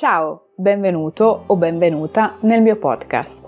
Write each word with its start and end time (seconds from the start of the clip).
Ciao, 0.00 0.46
benvenuto 0.56 1.42
o 1.44 1.56
benvenuta 1.56 2.38
nel 2.40 2.62
mio 2.62 2.76
podcast. 2.76 3.46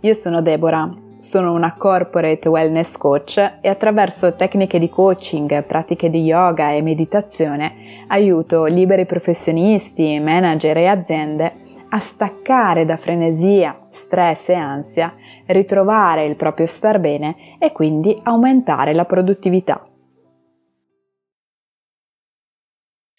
Io 0.00 0.14
sono 0.14 0.40
Deborah, 0.40 0.90
sono 1.18 1.52
una 1.52 1.74
corporate 1.76 2.48
wellness 2.48 2.96
coach 2.96 3.36
e 3.60 3.68
attraverso 3.68 4.34
tecniche 4.34 4.78
di 4.78 4.88
coaching, 4.88 5.62
pratiche 5.62 6.08
di 6.08 6.22
yoga 6.22 6.72
e 6.72 6.80
meditazione 6.80 8.06
aiuto 8.06 8.64
liberi 8.64 9.04
professionisti, 9.04 10.18
manager 10.18 10.78
e 10.78 10.86
aziende 10.86 11.52
a 11.90 11.98
staccare 11.98 12.86
da 12.86 12.96
frenesia, 12.96 13.78
stress 13.90 14.48
e 14.48 14.54
ansia, 14.54 15.12
ritrovare 15.48 16.24
il 16.24 16.36
proprio 16.36 16.64
star 16.64 16.98
bene 16.98 17.58
e 17.58 17.72
quindi 17.72 18.18
aumentare 18.22 18.94
la 18.94 19.04
produttività. 19.04 19.89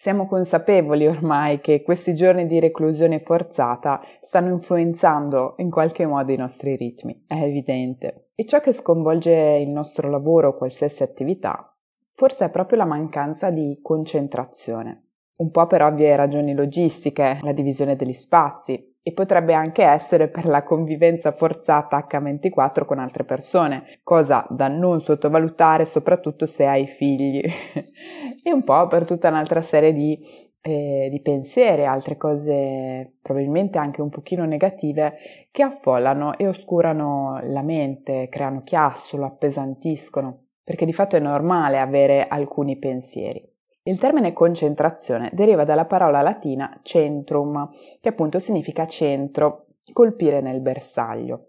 Siamo 0.01 0.25
consapevoli 0.25 1.05
ormai 1.05 1.61
che 1.61 1.83
questi 1.83 2.15
giorni 2.15 2.47
di 2.47 2.59
reclusione 2.59 3.19
forzata 3.19 4.01
stanno 4.19 4.49
influenzando 4.49 5.53
in 5.57 5.69
qualche 5.69 6.07
modo 6.07 6.31
i 6.31 6.37
nostri 6.37 6.75
ritmi, 6.75 7.25
è 7.27 7.35
evidente. 7.35 8.29
E 8.33 8.47
ciò 8.47 8.61
che 8.61 8.73
sconvolge 8.73 9.31
il 9.61 9.69
nostro 9.69 10.09
lavoro 10.09 10.47
o 10.47 10.57
qualsiasi 10.57 11.03
attività 11.03 11.71
forse 12.13 12.45
è 12.45 12.49
proprio 12.49 12.79
la 12.79 12.85
mancanza 12.85 13.51
di 13.51 13.77
concentrazione. 13.83 15.03
Un 15.35 15.51
po' 15.51 15.67
per 15.67 15.83
ovvie 15.83 16.15
ragioni 16.15 16.55
logistiche, 16.55 17.37
la 17.43 17.51
divisione 17.51 17.95
degli 17.95 18.13
spazi, 18.13 18.90
e 19.03 19.13
potrebbe 19.13 19.53
anche 19.53 19.83
essere 19.83 20.27
per 20.27 20.45
la 20.45 20.63
convivenza 20.63 21.31
forzata 21.31 22.05
H24 22.07 22.85
con 22.85 22.99
altre 22.99 23.23
persone, 23.23 23.99
cosa 24.03 24.45
da 24.49 24.67
non 24.67 24.99
sottovalutare 24.99 25.85
soprattutto 25.85 26.45
se 26.45 26.65
hai 26.65 26.85
figli, 26.85 27.41
e 28.43 28.53
un 28.53 28.63
po' 28.63 28.87
per 28.87 29.05
tutta 29.05 29.29
un'altra 29.29 29.61
serie 29.63 29.91
di, 29.91 30.19
eh, 30.61 31.07
di 31.09 31.19
pensieri, 31.21 31.85
altre 31.85 32.15
cose 32.15 33.17
probabilmente 33.21 33.79
anche 33.79 34.01
un 34.01 34.09
pochino 34.09 34.45
negative 34.45 35.15
che 35.51 35.63
affollano 35.63 36.37
e 36.37 36.47
oscurano 36.47 37.39
la 37.43 37.63
mente, 37.63 38.27
creano 38.29 38.61
chiasso, 38.61 39.17
lo 39.17 39.25
appesantiscono, 39.25 40.45
perché 40.63 40.85
di 40.85 40.93
fatto 40.93 41.15
è 41.15 41.19
normale 41.19 41.79
avere 41.79 42.27
alcuni 42.27 42.77
pensieri. 42.77 43.50
Il 43.83 43.97
termine 43.97 44.31
concentrazione 44.33 45.31
deriva 45.33 45.63
dalla 45.63 45.85
parola 45.85 46.21
latina 46.21 46.79
centrum, 46.83 47.69
che 47.99 48.09
appunto 48.09 48.37
significa 48.37 48.85
centro, 48.85 49.65
colpire 49.91 50.39
nel 50.39 50.61
bersaglio. 50.61 51.47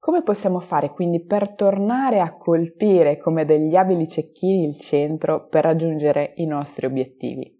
Come 0.00 0.22
possiamo 0.22 0.60
fare 0.60 0.90
quindi 0.90 1.24
per 1.24 1.54
tornare 1.54 2.20
a 2.20 2.36
colpire 2.36 3.18
come 3.18 3.44
degli 3.44 3.76
abili 3.76 4.08
cecchini 4.08 4.64
il 4.64 4.76
centro 4.76 5.46
per 5.46 5.64
raggiungere 5.64 6.32
i 6.36 6.46
nostri 6.46 6.86
obiettivi? 6.86 7.57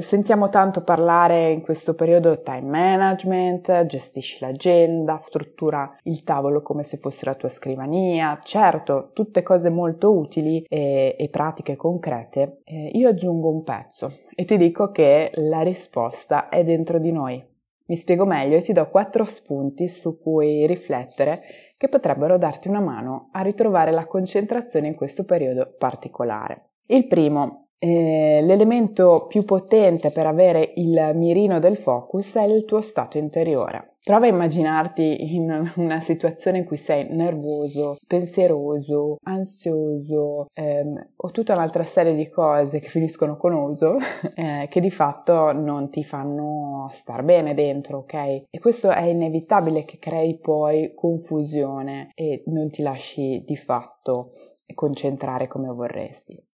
Sentiamo 0.00 0.50
tanto 0.50 0.84
parlare 0.84 1.50
in 1.50 1.62
questo 1.62 1.94
periodo 1.94 2.42
time 2.42 2.60
management, 2.60 3.86
gestisci 3.86 4.36
l'agenda, 4.40 5.18
struttura 5.24 5.96
il 6.02 6.24
tavolo 6.24 6.60
come 6.60 6.84
se 6.84 6.98
fosse 6.98 7.24
la 7.24 7.34
tua 7.34 7.48
scrivania, 7.48 8.38
certo, 8.42 9.12
tutte 9.14 9.42
cose 9.42 9.70
molto 9.70 10.14
utili 10.14 10.62
e, 10.68 11.16
e 11.18 11.28
pratiche 11.30 11.76
concrete. 11.76 12.60
Eh, 12.64 12.90
io 12.92 13.08
aggiungo 13.08 13.48
un 13.48 13.62
pezzo 13.62 14.12
e 14.34 14.44
ti 14.44 14.58
dico 14.58 14.90
che 14.90 15.30
la 15.36 15.62
risposta 15.62 16.50
è 16.50 16.62
dentro 16.64 16.98
di 16.98 17.10
noi. 17.10 17.42
Mi 17.86 17.96
spiego 17.96 18.26
meglio 18.26 18.58
e 18.58 18.60
ti 18.60 18.74
do 18.74 18.86
quattro 18.90 19.24
spunti 19.24 19.88
su 19.88 20.20
cui 20.20 20.66
riflettere 20.66 21.40
che 21.78 21.88
potrebbero 21.88 22.36
darti 22.36 22.68
una 22.68 22.80
mano 22.80 23.30
a 23.32 23.40
ritrovare 23.40 23.90
la 23.92 24.04
concentrazione 24.04 24.88
in 24.88 24.94
questo 24.94 25.24
periodo 25.24 25.74
particolare. 25.78 26.72
Il 26.90 27.06
primo, 27.06 27.67
eh, 27.78 28.40
l'elemento 28.42 29.26
più 29.28 29.44
potente 29.44 30.10
per 30.10 30.26
avere 30.26 30.72
il 30.76 31.12
mirino 31.14 31.60
del 31.60 31.76
focus 31.76 32.36
è 32.36 32.42
il 32.42 32.64
tuo 32.64 32.80
stato 32.80 33.18
interiore. 33.18 33.94
Prova 34.02 34.26
a 34.26 34.28
immaginarti 34.28 35.34
in 35.34 35.72
una 35.76 36.00
situazione 36.00 36.58
in 36.58 36.64
cui 36.64 36.76
sei 36.76 37.08
nervoso, 37.10 37.98
pensieroso, 38.06 39.18
ansioso 39.24 40.46
ehm, 40.54 41.10
o 41.16 41.30
tutta 41.30 41.52
un'altra 41.52 41.84
serie 41.84 42.14
di 42.14 42.28
cose 42.28 42.78
che 42.78 42.88
finiscono 42.88 43.36
con 43.36 43.52
oso 43.52 43.96
eh, 44.34 44.66
che 44.70 44.80
di 44.80 44.90
fatto 44.90 45.52
non 45.52 45.90
ti 45.90 46.04
fanno 46.04 46.88
star 46.92 47.22
bene 47.22 47.54
dentro, 47.54 47.98
ok? 47.98 48.14
E 48.50 48.58
questo 48.60 48.90
è 48.90 49.02
inevitabile 49.02 49.84
che 49.84 49.98
crei 49.98 50.38
poi 50.38 50.94
confusione 50.94 52.10
e 52.14 52.42
non 52.46 52.70
ti 52.70 52.82
lasci 52.82 53.44
di 53.46 53.56
fatto 53.56 54.32
concentrare 54.74 55.48
come 55.48 55.68
vorresti. 55.68 56.47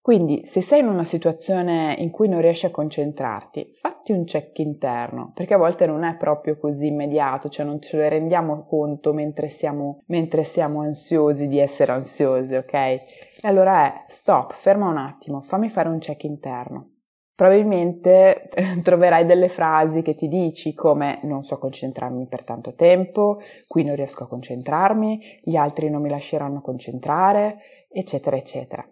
Quindi, 0.00 0.46
se 0.46 0.62
sei 0.62 0.80
in 0.80 0.88
una 0.88 1.04
situazione 1.04 1.94
in 1.98 2.10
cui 2.10 2.28
non 2.28 2.40
riesci 2.40 2.64
a 2.64 2.70
concentrarti, 2.70 3.72
fatti 3.74 4.12
un 4.12 4.24
check 4.24 4.58
interno, 4.60 5.32
perché 5.34 5.54
a 5.54 5.58
volte 5.58 5.86
non 5.86 6.04
è 6.04 6.16
proprio 6.16 6.56
così 6.56 6.86
immediato, 6.86 7.48
cioè 7.48 7.66
non 7.66 7.80
ce 7.80 7.96
ne 7.98 8.08
rendiamo 8.08 8.64
conto 8.64 9.12
mentre 9.12 9.48
siamo, 9.48 10.02
mentre 10.06 10.44
siamo 10.44 10.80
ansiosi 10.80 11.46
di 11.48 11.58
essere 11.58 11.92
ansiosi, 11.92 12.54
ok? 12.54 12.72
E 12.72 13.02
allora 13.42 13.84
è 13.84 14.04
stop, 14.08 14.54
ferma 14.54 14.88
un 14.88 14.96
attimo, 14.96 15.40
fammi 15.42 15.68
fare 15.68 15.88
un 15.88 15.98
check 15.98 16.24
interno. 16.24 16.92
Probabilmente 17.34 18.48
troverai 18.82 19.24
delle 19.26 19.48
frasi 19.48 20.02
che 20.02 20.14
ti 20.14 20.26
dici 20.26 20.74
come 20.74 21.20
non 21.22 21.44
so 21.44 21.58
concentrarmi 21.58 22.26
per 22.26 22.44
tanto 22.44 22.74
tempo, 22.74 23.38
qui 23.68 23.84
non 23.84 23.94
riesco 23.94 24.24
a 24.24 24.28
concentrarmi, 24.28 25.40
gli 25.42 25.54
altri 25.54 25.90
non 25.90 26.02
mi 26.02 26.08
lasceranno 26.08 26.60
concentrare, 26.60 27.58
eccetera, 27.90 28.36
eccetera. 28.36 28.84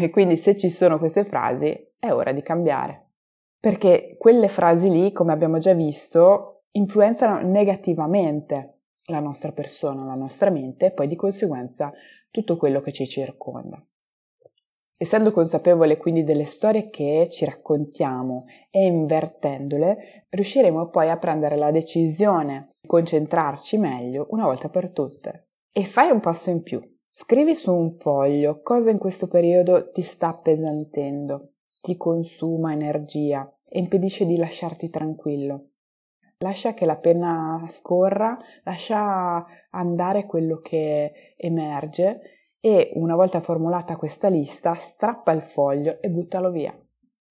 E 0.00 0.08
quindi 0.10 0.36
se 0.36 0.56
ci 0.56 0.70
sono 0.70 0.98
queste 0.98 1.24
frasi 1.24 1.92
è 1.98 2.12
ora 2.12 2.32
di 2.32 2.42
cambiare. 2.42 3.08
Perché 3.58 4.16
quelle 4.18 4.48
frasi 4.48 4.88
lì, 4.90 5.12
come 5.12 5.32
abbiamo 5.32 5.58
già 5.58 5.72
visto, 5.74 6.62
influenzano 6.72 7.46
negativamente 7.46 8.78
la 9.06 9.20
nostra 9.20 9.52
persona, 9.52 10.04
la 10.04 10.14
nostra 10.14 10.50
mente 10.50 10.86
e 10.86 10.92
poi 10.92 11.06
di 11.08 11.16
conseguenza 11.16 11.92
tutto 12.30 12.56
quello 12.56 12.80
che 12.80 12.92
ci 12.92 13.06
circonda. 13.06 13.84
Essendo 14.96 15.32
consapevole 15.32 15.96
quindi 15.96 16.22
delle 16.22 16.44
storie 16.44 16.88
che 16.88 17.28
ci 17.28 17.44
raccontiamo 17.44 18.44
e 18.70 18.84
invertendole, 18.84 20.26
riusciremo 20.28 20.88
poi 20.88 21.10
a 21.10 21.18
prendere 21.18 21.56
la 21.56 21.72
decisione 21.72 22.68
di 22.80 22.86
concentrarci 22.86 23.78
meglio 23.78 24.28
una 24.30 24.44
volta 24.44 24.68
per 24.68 24.90
tutte. 24.90 25.48
E 25.72 25.84
fai 25.84 26.10
un 26.10 26.20
passo 26.20 26.50
in 26.50 26.62
più. 26.62 26.80
Scrivi 27.14 27.54
su 27.54 27.70
un 27.70 27.98
foglio 27.98 28.62
cosa 28.62 28.90
in 28.90 28.96
questo 28.96 29.28
periodo 29.28 29.90
ti 29.90 30.00
sta 30.00 30.28
appesantendo, 30.28 31.50
ti 31.82 31.98
consuma 31.98 32.72
energia 32.72 33.54
e 33.68 33.80
impedisce 33.80 34.24
di 34.24 34.38
lasciarti 34.38 34.88
tranquillo. 34.88 35.72
Lascia 36.38 36.72
che 36.72 36.86
la 36.86 36.96
penna 36.96 37.66
scorra, 37.68 38.38
lascia 38.64 39.44
andare 39.72 40.24
quello 40.24 40.60
che 40.60 41.34
emerge 41.36 42.20
e 42.58 42.92
una 42.94 43.14
volta 43.14 43.40
formulata 43.40 43.96
questa 43.96 44.28
lista 44.28 44.72
strappa 44.72 45.32
il 45.32 45.42
foglio 45.42 46.00
e 46.00 46.08
buttalo 46.08 46.50
via. 46.50 46.74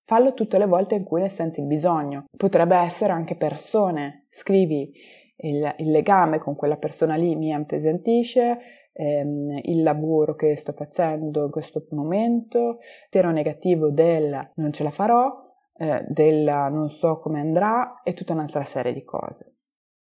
Fallo 0.06 0.36
tutte 0.36 0.60
le 0.60 0.68
volte 0.68 0.94
in 0.94 1.04
cui 1.04 1.22
ne 1.22 1.30
senti 1.30 1.60
il 1.60 1.66
bisogno. 1.66 2.26
Potrebbe 2.38 2.76
essere 2.76 3.14
anche 3.14 3.36
persone. 3.36 4.28
Scrivi 4.30 4.94
il, 5.38 5.74
il 5.80 5.90
legame 5.90 6.38
con 6.38 6.56
quella 6.56 6.78
persona 6.78 7.16
lì 7.16 7.36
mi 7.36 7.52
appesantisce, 7.52 8.60
ehm, 8.94 9.60
il 9.64 9.84
lavoro 9.84 10.36
che 10.36 10.56
sto 10.58 10.74
facendo 10.74 11.46
in 11.46 11.52
questo 11.52 11.86
momento, 11.92 12.80
zero 13.10 13.32
negativo 13.32 13.90
del 13.90 14.52
non 14.56 14.72
ce 14.72 14.84
la 14.84 14.90
farò, 14.90 15.32
eh, 15.78 16.06
del 16.08 16.44
non 16.44 16.90
so 16.90 17.20
come 17.20 17.40
andrà 17.40 18.02
e 18.04 18.14
tutta 18.14 18.34
un'altra 18.34 18.64
serie 18.64 18.94
di 18.94 19.04
cose. 19.04 19.56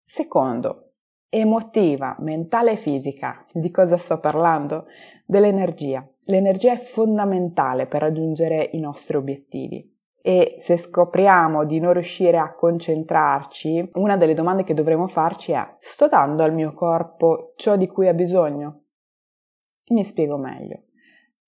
Secondo, 0.04 0.92
emotiva, 1.28 2.16
mentale 2.20 2.72
e 2.72 2.76
fisica. 2.76 3.44
Di 3.52 3.70
cosa 3.70 3.96
sto 3.96 4.18
parlando? 4.18 4.86
Dell'energia. 5.26 6.06
L'energia 6.22 6.72
è 6.72 6.78
fondamentale 6.78 7.86
per 7.86 8.00
raggiungere 8.00 8.70
i 8.72 8.80
nostri 8.80 9.16
obiettivi 9.16 9.96
e 10.20 10.56
se 10.58 10.76
scopriamo 10.76 11.64
di 11.64 11.78
non 11.78 11.92
riuscire 11.92 12.38
a 12.38 12.54
concentrarci, 12.54 13.90
una 13.94 14.16
delle 14.16 14.34
domande 14.34 14.64
che 14.64 14.74
dovremo 14.74 15.06
farci 15.06 15.52
è 15.52 15.76
sto 15.78 16.08
dando 16.08 16.42
al 16.42 16.52
mio 16.52 16.72
corpo 16.74 17.52
ciò 17.56 17.76
di 17.76 17.86
cui 17.86 18.08
ha 18.08 18.14
bisogno? 18.14 18.82
Mi 19.90 20.04
spiego 20.04 20.36
meglio. 20.36 20.82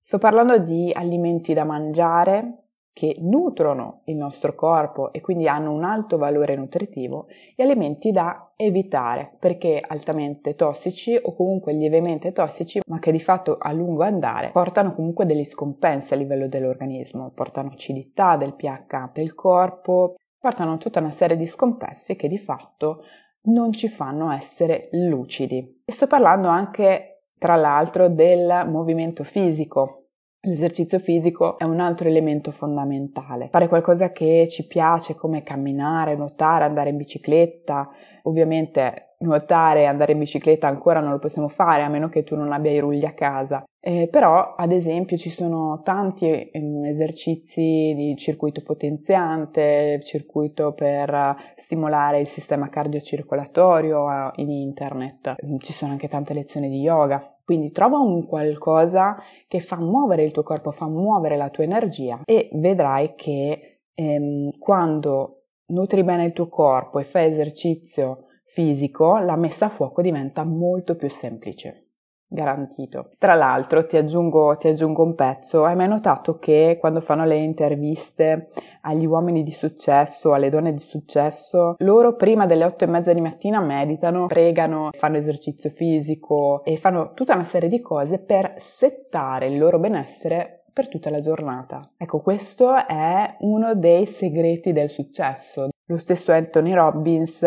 Sto 0.00 0.18
parlando 0.18 0.58
di 0.58 0.90
alimenti 0.94 1.52
da 1.52 1.64
mangiare 1.64 2.69
che 2.92 3.16
nutrono 3.20 4.02
il 4.04 4.16
nostro 4.16 4.54
corpo 4.54 5.12
e 5.12 5.20
quindi 5.20 5.46
hanno 5.48 5.72
un 5.72 5.84
alto 5.84 6.18
valore 6.18 6.56
nutritivo 6.56 7.26
e 7.54 7.62
alimenti 7.62 8.10
da 8.10 8.52
evitare 8.56 9.36
perché 9.38 9.82
altamente 9.86 10.54
tossici 10.54 11.18
o 11.20 11.34
comunque 11.34 11.72
lievemente 11.72 12.32
tossici 12.32 12.80
ma 12.86 12.98
che 12.98 13.12
di 13.12 13.20
fatto 13.20 13.56
a 13.58 13.72
lungo 13.72 14.02
andare 14.02 14.50
portano 14.50 14.94
comunque 14.94 15.24
degli 15.24 15.44
scompensi 15.44 16.12
a 16.14 16.16
livello 16.16 16.48
dell'organismo, 16.48 17.30
portano 17.34 17.70
acidità 17.70 18.36
del 18.36 18.54
pH 18.54 19.12
del 19.12 19.34
corpo, 19.34 20.16
portano 20.38 20.76
tutta 20.78 21.00
una 21.00 21.10
serie 21.10 21.36
di 21.36 21.46
scompensi 21.46 22.16
che 22.16 22.28
di 22.28 22.38
fatto 22.38 23.04
non 23.42 23.72
ci 23.72 23.88
fanno 23.88 24.30
essere 24.30 24.88
lucidi. 24.92 25.82
E 25.84 25.92
sto 25.92 26.06
parlando 26.06 26.48
anche 26.48 27.22
tra 27.38 27.56
l'altro 27.56 28.08
del 28.08 28.66
movimento 28.68 29.24
fisico 29.24 29.99
L'esercizio 30.42 30.98
fisico 30.98 31.58
è 31.58 31.64
un 31.64 31.80
altro 31.80 32.08
elemento 32.08 32.50
fondamentale. 32.50 33.48
Fare 33.50 33.68
qualcosa 33.68 34.10
che 34.10 34.48
ci 34.48 34.66
piace 34.66 35.14
come 35.14 35.42
camminare, 35.42 36.16
nuotare, 36.16 36.64
andare 36.64 36.88
in 36.88 36.96
bicicletta. 36.96 37.90
Ovviamente 38.22 39.16
nuotare 39.18 39.82
e 39.82 39.84
andare 39.84 40.12
in 40.12 40.18
bicicletta 40.18 40.66
ancora 40.66 41.00
non 41.00 41.10
lo 41.10 41.18
possiamo 41.18 41.48
fare 41.48 41.82
a 41.82 41.88
meno 41.88 42.08
che 42.08 42.24
tu 42.24 42.36
non 42.36 42.52
abbia 42.52 42.70
i 42.70 42.78
rulli 42.78 43.04
a 43.04 43.12
casa. 43.12 43.64
Eh, 43.82 44.08
però, 44.10 44.54
ad 44.56 44.72
esempio, 44.72 45.16
ci 45.16 45.30
sono 45.30 45.80
tanti 45.82 46.26
eh, 46.28 46.50
esercizi 46.84 47.94
di 47.94 48.14
circuito 48.16 48.62
potenziante, 48.62 50.00
circuito 50.02 50.72
per 50.72 51.36
stimolare 51.56 52.20
il 52.20 52.28
sistema 52.28 52.68
cardiocircolatorio 52.68 54.10
eh, 54.10 54.30
in 54.36 54.50
internet. 54.50 55.34
Ci 55.58 55.72
sono 55.72 55.92
anche 55.92 56.08
tante 56.08 56.34
lezioni 56.34 56.68
di 56.68 56.80
yoga. 56.80 57.36
Quindi 57.50 57.72
trova 57.72 57.98
un 57.98 58.26
qualcosa 58.26 59.20
che 59.48 59.58
fa 59.58 59.74
muovere 59.74 60.22
il 60.22 60.30
tuo 60.30 60.44
corpo, 60.44 60.70
fa 60.70 60.86
muovere 60.86 61.36
la 61.36 61.50
tua 61.50 61.64
energia 61.64 62.20
e 62.24 62.48
vedrai 62.52 63.16
che 63.16 63.80
ehm, 63.92 64.56
quando 64.56 65.46
nutri 65.70 66.04
bene 66.04 66.26
il 66.26 66.32
tuo 66.32 66.48
corpo 66.48 67.00
e 67.00 67.02
fai 67.02 67.28
esercizio 67.28 68.26
fisico, 68.44 69.18
la 69.18 69.34
messa 69.34 69.66
a 69.66 69.68
fuoco 69.68 70.00
diventa 70.00 70.44
molto 70.44 70.94
più 70.94 71.10
semplice 71.10 71.89
garantito. 72.30 73.10
Tra 73.18 73.34
l'altro 73.34 73.84
ti 73.84 73.96
aggiungo, 73.96 74.56
ti 74.56 74.68
aggiungo 74.68 75.02
un 75.02 75.14
pezzo, 75.14 75.64
hai 75.64 75.74
mai 75.74 75.88
notato 75.88 76.38
che 76.38 76.76
quando 76.78 77.00
fanno 77.00 77.24
le 77.24 77.36
interviste 77.36 78.48
agli 78.82 79.04
uomini 79.04 79.42
di 79.42 79.50
successo, 79.50 80.32
alle 80.32 80.48
donne 80.48 80.72
di 80.72 80.80
successo, 80.80 81.74
loro 81.78 82.14
prima 82.14 82.46
delle 82.46 82.64
otto 82.64 82.84
e 82.84 82.86
mezza 82.86 83.12
di 83.12 83.20
mattina 83.20 83.60
meditano, 83.60 84.26
pregano, 84.26 84.90
fanno 84.96 85.16
esercizio 85.16 85.70
fisico 85.70 86.62
e 86.64 86.76
fanno 86.76 87.12
tutta 87.14 87.34
una 87.34 87.44
serie 87.44 87.68
di 87.68 87.80
cose 87.80 88.18
per 88.18 88.54
settare 88.58 89.48
il 89.48 89.58
loro 89.58 89.78
benessere 89.78 90.64
per 90.72 90.88
tutta 90.88 91.10
la 91.10 91.20
giornata. 91.20 91.80
Ecco, 91.96 92.20
questo 92.20 92.74
è 92.86 93.36
uno 93.40 93.74
dei 93.74 94.06
segreti 94.06 94.72
del 94.72 94.88
successo. 94.88 95.68
Lo 95.86 95.96
stesso 95.96 96.30
Anthony 96.30 96.72
Robbins, 96.72 97.42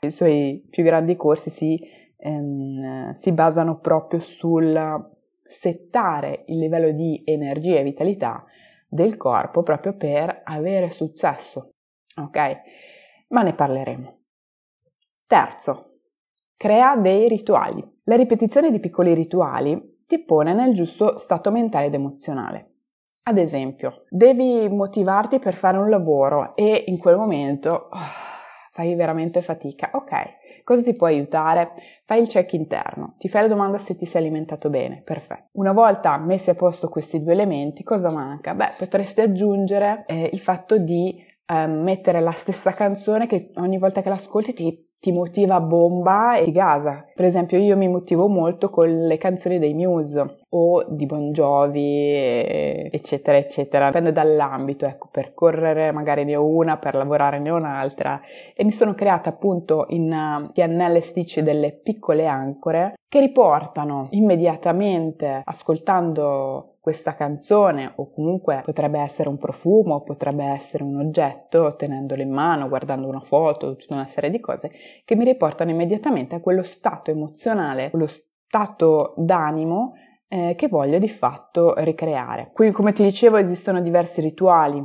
i 0.00 0.10
suoi 0.10 0.66
più 0.70 0.82
grandi 0.82 1.14
corsi 1.14 1.50
si 1.50 1.78
ehm, 2.22 3.12
si 3.12 3.32
basano 3.32 3.78
proprio 3.78 4.20
sul 4.20 5.10
settare 5.42 6.44
il 6.46 6.58
livello 6.58 6.92
di 6.92 7.22
energia 7.24 7.78
e 7.78 7.82
vitalità 7.82 8.44
del 8.88 9.16
corpo 9.16 9.62
proprio 9.62 9.96
per 9.96 10.42
avere 10.44 10.90
successo. 10.90 11.70
Ok? 12.16 12.38
Ma 13.28 13.42
ne 13.42 13.54
parleremo. 13.54 14.18
Terzo, 15.26 15.98
crea 16.56 16.96
dei 16.96 17.28
rituali. 17.28 17.82
La 18.04 18.16
ripetizione 18.16 18.70
di 18.70 18.80
piccoli 18.80 19.14
rituali 19.14 20.02
ti 20.06 20.22
pone 20.22 20.52
nel 20.52 20.74
giusto 20.74 21.18
stato 21.18 21.50
mentale 21.50 21.86
ed 21.86 21.94
emozionale. 21.94 22.70
Ad 23.24 23.38
esempio, 23.38 24.04
devi 24.08 24.68
motivarti 24.68 25.38
per 25.38 25.54
fare 25.54 25.78
un 25.78 25.88
lavoro 25.88 26.56
e 26.56 26.84
in 26.88 26.98
quel 26.98 27.16
momento 27.16 27.88
oh, 27.90 27.98
fai 28.72 28.94
veramente 28.94 29.40
fatica. 29.42 29.90
Ok, 29.92 30.10
Cosa 30.64 30.82
ti 30.82 30.94
può 30.94 31.06
aiutare? 31.06 31.70
Fai 32.04 32.20
il 32.20 32.28
check 32.28 32.52
interno, 32.52 33.14
ti 33.18 33.28
fai 33.28 33.42
la 33.42 33.48
domanda 33.48 33.78
se 33.78 33.96
ti 33.96 34.06
sei 34.06 34.22
alimentato 34.22 34.70
bene, 34.70 35.02
perfetto. 35.02 35.48
Una 35.52 35.72
volta 35.72 36.16
messi 36.18 36.50
a 36.50 36.54
posto 36.54 36.88
questi 36.88 37.22
due 37.22 37.32
elementi, 37.32 37.82
cosa 37.82 38.10
manca? 38.10 38.54
Beh, 38.54 38.72
potresti 38.78 39.20
aggiungere 39.20 40.04
eh, 40.06 40.28
il 40.32 40.38
fatto 40.38 40.78
di 40.78 41.24
eh, 41.46 41.66
mettere 41.66 42.20
la 42.20 42.32
stessa 42.32 42.72
canzone 42.72 43.26
che 43.26 43.50
ogni 43.56 43.78
volta 43.78 44.02
che 44.02 44.08
l'ascolti 44.08 44.52
ti 44.52 44.91
ti 45.02 45.10
motiva 45.10 45.56
a 45.56 45.60
bomba 45.60 46.36
e 46.36 46.44
ti 46.44 46.52
gasa. 46.52 47.04
Per 47.12 47.24
esempio 47.24 47.58
io 47.58 47.76
mi 47.76 47.88
motivo 47.88 48.28
molto 48.28 48.70
con 48.70 48.86
le 48.88 49.18
canzoni 49.18 49.58
dei 49.58 49.74
Muse 49.74 50.44
o 50.50 50.84
di 50.88 51.06
Bon 51.06 51.32
Jovi, 51.32 52.12
eccetera, 52.88 53.36
eccetera. 53.36 53.86
Dipende 53.86 54.12
dall'ambito, 54.12 54.86
ecco, 54.86 55.08
per 55.10 55.34
correre 55.34 55.90
magari 55.90 56.22
ne 56.22 56.36
ho 56.36 56.46
una, 56.46 56.76
per 56.76 56.94
lavorare 56.94 57.40
ne 57.40 57.50
ho 57.50 57.56
un'altra 57.56 58.20
e 58.54 58.62
mi 58.62 58.70
sono 58.70 58.94
creata 58.94 59.30
appunto 59.30 59.86
in 59.88 60.50
piannelle 60.52 61.00
stitch 61.00 61.40
delle 61.40 61.72
piccole 61.72 62.26
ancore 62.26 62.94
che 63.08 63.18
riportano 63.18 64.06
immediatamente, 64.10 65.42
ascoltando 65.44 66.71
questa 66.82 67.14
canzone 67.14 67.92
o 67.94 68.10
comunque 68.10 68.60
potrebbe 68.64 68.98
essere 68.98 69.28
un 69.28 69.38
profumo, 69.38 70.02
potrebbe 70.02 70.42
essere 70.46 70.82
un 70.82 70.98
oggetto, 70.98 71.76
tenendolo 71.76 72.22
in 72.22 72.32
mano, 72.32 72.68
guardando 72.68 73.06
una 73.06 73.20
foto, 73.20 73.76
tutta 73.76 73.94
una 73.94 74.06
serie 74.06 74.30
di 74.30 74.40
cose 74.40 74.72
che 75.04 75.14
mi 75.14 75.24
riportano 75.24 75.70
immediatamente 75.70 76.34
a 76.34 76.40
quello 76.40 76.64
stato 76.64 77.12
emozionale, 77.12 77.90
quello 77.90 78.08
stato 78.08 79.14
d'animo 79.16 79.92
eh, 80.26 80.56
che 80.56 80.66
voglio 80.66 80.98
di 80.98 81.06
fatto 81.06 81.74
ricreare. 81.76 82.50
Quindi 82.52 82.74
come 82.74 82.92
ti 82.92 83.04
dicevo 83.04 83.36
esistono 83.36 83.80
diversi 83.80 84.20
rituali 84.20 84.84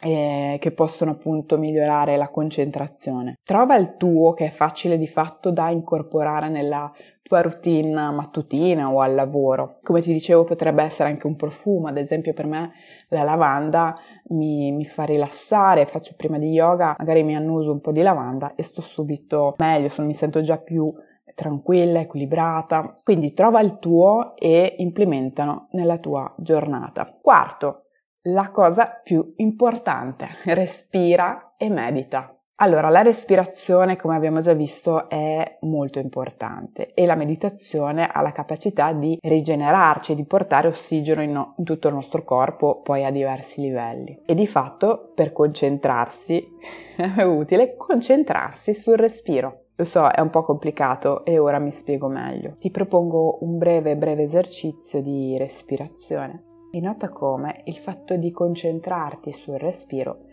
eh, 0.00 0.58
che 0.60 0.70
possono 0.70 1.10
appunto 1.10 1.58
migliorare 1.58 2.16
la 2.16 2.28
concentrazione. 2.28 3.34
Trova 3.42 3.74
il 3.74 3.96
tuo 3.96 4.32
che 4.32 4.46
è 4.46 4.50
facile 4.50 4.96
di 4.96 5.08
fatto 5.08 5.50
da 5.50 5.70
incorporare 5.70 6.48
nella 6.48 6.88
tua 7.28 7.42
routine 7.42 8.10
mattutina 8.10 8.90
o 8.90 9.00
al 9.00 9.14
lavoro. 9.14 9.78
Come 9.82 10.00
ti 10.00 10.12
dicevo 10.12 10.44
potrebbe 10.44 10.82
essere 10.82 11.10
anche 11.10 11.26
un 11.26 11.36
profumo, 11.36 11.86
ad 11.86 11.98
esempio 11.98 12.32
per 12.32 12.46
me 12.46 12.72
la 13.08 13.22
lavanda 13.22 13.96
mi, 14.30 14.72
mi 14.72 14.86
fa 14.86 15.04
rilassare, 15.04 15.86
faccio 15.86 16.14
prima 16.16 16.38
di 16.38 16.48
yoga, 16.48 16.96
magari 16.98 17.22
mi 17.22 17.36
annuso 17.36 17.70
un 17.70 17.80
po' 17.80 17.92
di 17.92 18.02
lavanda 18.02 18.54
e 18.54 18.62
sto 18.62 18.80
subito 18.80 19.54
meglio, 19.58 19.88
sono, 19.88 20.06
mi 20.06 20.14
sento 20.14 20.40
già 20.40 20.56
più 20.56 20.92
tranquilla, 21.34 22.00
equilibrata. 22.00 22.96
Quindi 23.04 23.32
trova 23.32 23.60
il 23.60 23.78
tuo 23.78 24.34
e 24.36 24.74
implementano 24.78 25.68
nella 25.72 25.98
tua 25.98 26.34
giornata. 26.38 27.16
Quarto, 27.20 27.84
la 28.22 28.50
cosa 28.50 29.00
più 29.02 29.34
importante, 29.36 30.28
respira 30.44 31.54
e 31.56 31.68
medita. 31.68 32.37
Allora, 32.60 32.88
la 32.88 33.02
respirazione, 33.02 33.94
come 33.94 34.16
abbiamo 34.16 34.40
già 34.40 34.52
visto, 34.52 35.08
è 35.08 35.58
molto 35.60 36.00
importante 36.00 36.92
e 36.92 37.06
la 37.06 37.14
meditazione 37.14 38.08
ha 38.08 38.20
la 38.20 38.32
capacità 38.32 38.92
di 38.92 39.16
rigenerarci, 39.22 40.16
di 40.16 40.24
portare 40.24 40.66
ossigeno 40.66 41.22
in, 41.22 41.30
no- 41.30 41.54
in, 41.58 41.64
tutto 41.64 41.86
il 41.86 41.94
nostro 41.94 42.24
corpo, 42.24 42.80
poi 42.82 43.04
a 43.04 43.12
diversi 43.12 43.60
livelli. 43.60 44.22
E 44.26 44.34
di 44.34 44.48
fatto, 44.48 45.12
per 45.14 45.30
concentrarsi, 45.30 46.48
è 46.96 47.22
utile 47.22 47.76
concentrarsi 47.76 48.74
sul 48.74 48.96
respiro. 48.96 49.66
Lo 49.76 49.84
so, 49.84 50.08
è 50.08 50.20
un 50.20 50.30
po' 50.30 50.42
complicato 50.42 51.24
e 51.24 51.38
ora 51.38 51.60
mi 51.60 51.70
spiego 51.70 52.08
meglio. 52.08 52.54
Ti 52.54 52.72
propongo 52.72 53.38
un 53.42 53.56
breve, 53.56 53.94
breve 53.94 54.24
esercizio 54.24 55.00
di 55.00 55.38
respirazione 55.38 56.42
e 56.72 56.80
nota 56.80 57.08
come 57.08 57.62
il 57.66 57.76
fatto 57.76 58.16
di 58.16 58.32
concentrarti 58.32 59.32
sul 59.32 59.58
respiro 59.58 60.26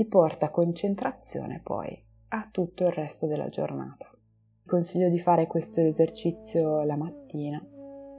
ti 0.00 0.06
porta 0.06 0.48
concentrazione 0.48 1.60
poi 1.62 2.02
a 2.28 2.48
tutto 2.50 2.84
il 2.84 2.90
resto 2.90 3.26
della 3.26 3.50
giornata. 3.50 4.10
Ti 4.62 4.66
consiglio 4.66 5.10
di 5.10 5.18
fare 5.18 5.46
questo 5.46 5.82
esercizio 5.82 6.82
la 6.84 6.96
mattina, 6.96 7.62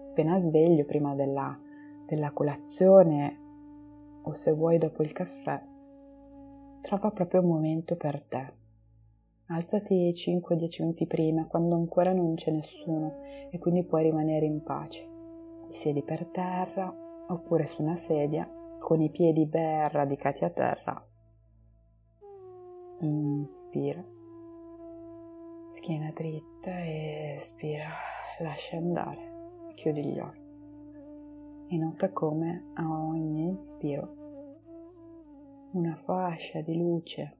appena 0.09 0.39
sveglio, 0.39 0.85
prima 0.85 1.15
della, 1.15 1.59
della 2.05 2.29
colazione 2.33 3.39
o 4.21 4.31
se 4.35 4.51
vuoi 4.51 4.77
dopo 4.77 5.01
il 5.01 5.11
caffè. 5.11 5.59
Trova 6.81 7.09
proprio 7.09 7.41
un 7.41 7.47
momento 7.47 7.95
per 7.95 8.21
te. 8.29 8.53
Alzati 9.47 10.13
5-10 10.15 10.81
minuti 10.83 11.07
prima, 11.07 11.47
quando 11.47 11.73
ancora 11.73 12.13
non 12.13 12.35
c'è 12.35 12.51
nessuno 12.51 13.21
e 13.49 13.57
quindi 13.57 13.85
puoi 13.85 14.03
rimanere 14.03 14.45
in 14.45 14.61
pace. 14.61 15.03
Ti 15.67 15.73
siedi 15.73 16.03
per 16.03 16.27
terra 16.27 16.95
oppure 17.27 17.65
su 17.65 17.81
una 17.81 17.95
sedia 17.95 18.47
con 18.77 19.01
i 19.01 19.09
piedi 19.09 19.47
ben 19.47 19.89
radicati 19.89 20.43
a 20.43 20.51
terra 20.51 21.05
Inspira. 23.01 24.03
Schiena 25.65 26.11
dritta 26.11 26.79
e 26.79 27.35
espira. 27.37 27.89
Lascia 28.39 28.77
andare. 28.77 29.73
Chiudi 29.75 30.05
gli 30.05 30.19
occhi. 30.19 30.49
E 31.67 31.77
nota 31.77 32.11
come 32.11 32.71
a 32.73 32.89
ogni 32.89 33.43
inspiro 33.43 34.19
una 35.73 35.95
fascia 36.03 36.59
di 36.59 36.77
luce 36.77 37.37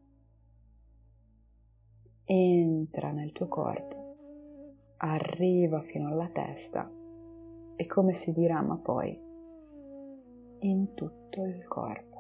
entra 2.24 3.12
nel 3.12 3.34
tuo 3.34 3.50
corpo, 3.50 4.15
arriva 4.98 5.82
fino 5.82 6.08
alla 6.08 6.30
testa 6.30 6.89
e 7.75 7.86
come 7.88 8.13
si 8.13 8.32
dirama 8.32 8.77
poi 8.77 9.20
in 10.60 10.94
tutto 10.94 11.44
il 11.44 11.68
corpo. 11.68 12.11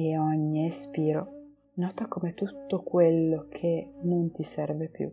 E 0.00 0.16
ogni 0.16 0.64
espiro 0.68 1.26
nota 1.74 2.06
come 2.06 2.32
tutto 2.32 2.84
quello 2.84 3.48
che 3.48 3.94
non 4.02 4.30
ti 4.30 4.44
serve 4.44 4.88
più, 4.88 5.12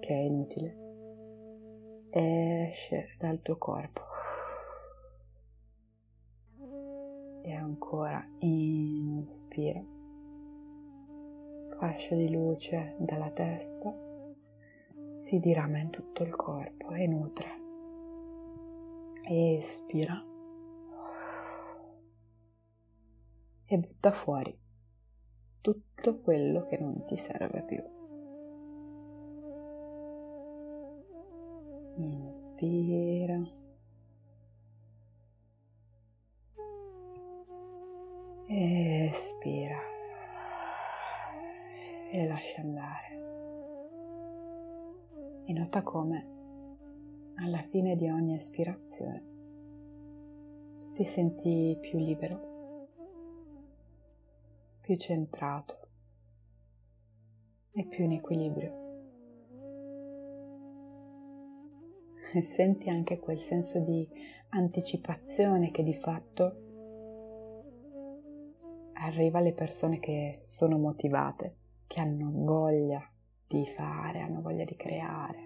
che 0.00 0.08
è 0.08 0.20
inutile, 0.20 2.08
esce 2.08 3.14
dal 3.18 3.42
tuo 3.42 3.58
corpo. 3.58 4.00
E 7.42 7.52
ancora 7.52 8.26
inspira, 8.38 9.84
fascia 11.76 12.14
di 12.14 12.32
luce 12.32 12.94
dalla 13.00 13.30
testa 13.32 13.94
si 15.16 15.38
dirama 15.40 15.76
in 15.76 15.90
tutto 15.90 16.22
il 16.22 16.34
corpo 16.34 16.92
e 16.92 17.06
nutre. 17.06 17.62
Espira 19.24 20.32
e 23.74 23.78
butta 23.78 24.12
fuori 24.12 24.56
tutto 25.60 26.20
quello 26.20 26.66
che 26.66 26.78
non 26.78 27.04
ti 27.06 27.16
serve 27.16 27.62
più. 27.62 27.82
Inspira. 31.96 33.42
Espira 38.46 39.78
e 42.12 42.26
lascia 42.28 42.60
andare. 42.60 43.22
E 45.46 45.52
nota 45.52 45.82
come 45.82 46.32
alla 47.36 47.62
fine 47.70 47.96
di 47.96 48.08
ogni 48.08 48.36
espirazione 48.36 49.32
ti 50.92 51.04
senti 51.04 51.76
più 51.80 51.98
libero 51.98 52.53
più 54.84 54.96
centrato 54.96 55.78
e 57.72 57.86
più 57.86 58.04
in 58.04 58.12
equilibrio. 58.12 58.82
E 62.34 62.42
senti 62.42 62.90
anche 62.90 63.18
quel 63.18 63.40
senso 63.40 63.78
di 63.78 64.06
anticipazione 64.50 65.70
che 65.70 65.82
di 65.82 65.94
fatto 65.94 66.60
arriva 68.92 69.38
alle 69.38 69.54
persone 69.54 69.98
che 70.00 70.40
sono 70.42 70.76
motivate, 70.76 71.56
che 71.86 72.00
hanno 72.00 72.30
voglia 72.30 73.02
di 73.46 73.64
fare, 73.64 74.20
hanno 74.20 74.42
voglia 74.42 74.64
di 74.64 74.76
creare, 74.76 75.38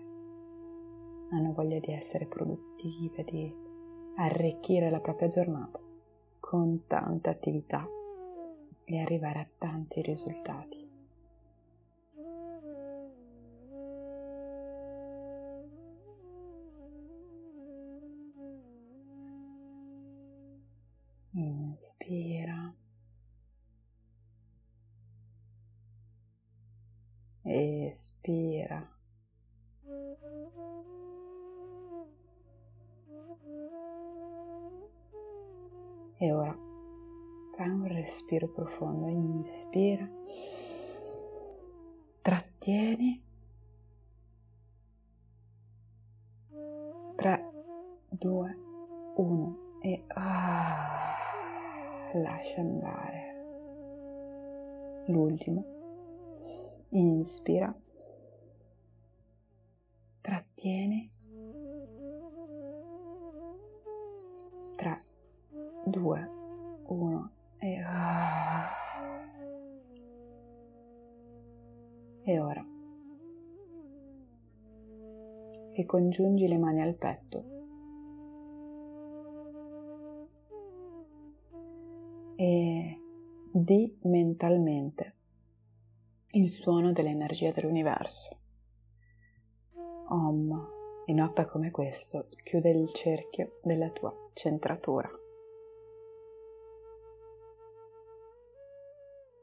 hanno 1.31 1.53
voglia 1.53 1.79
di 1.79 1.93
essere 1.93 2.27
produttive, 2.27 3.23
di 3.23 3.55
arricchire 4.17 4.91
la 4.91 5.01
propria 5.01 5.29
giornata 5.29 5.79
con 6.41 6.87
tante 6.89 7.29
attività 7.29 7.89
e 8.91 9.01
arrivare 9.01 9.39
a 9.41 9.49
tanti 9.59 10.01
risultati. 10.01 10.87
Inspira. 21.33 22.75
Espira. 27.45 28.97
E 36.21 36.33
ora 36.33 36.68
Fai 37.59 37.69
un 37.71 37.89
respiro 37.89 38.47
profondo, 38.47 39.09
inspira, 39.09 40.09
trattieni. 42.23 43.21
3, 47.17 47.51
2, 48.11 48.59
1 49.17 49.59
e 49.81 50.05
ah, 50.07 51.17
lascia 52.13 52.61
andare. 52.61 53.35
L'ultimo. 55.07 55.65
Inspira. 56.91 57.75
Trattieni. 60.21 61.11
3, 64.77 65.01
2, 65.87 66.38
E 75.89 75.91
congiungi 75.91 76.47
le 76.47 76.59
mani 76.59 76.83
al 76.83 76.95
petto. 76.97 77.45
E 82.37 83.01
di 83.51 83.99
mentalmente 84.03 85.15
il 86.33 86.51
suono 86.51 86.93
dell'energia 86.93 87.53
dell'universo. 87.53 88.37
Om. 90.09 90.77
E 91.07 91.13
nota 91.15 91.47
come 91.47 91.71
questo 91.71 92.29
chiude 92.43 92.69
il 92.69 92.93
cerchio 92.93 93.59
della 93.63 93.89
tua 93.89 94.15
centratura. 94.35 95.09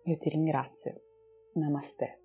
Io 0.04 0.18
ti 0.18 0.30
ringrazio. 0.30 1.02
Namaste. 1.54 2.25